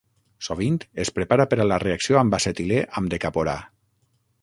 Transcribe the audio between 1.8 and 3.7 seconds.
reacció amb acetilè amb decaborà.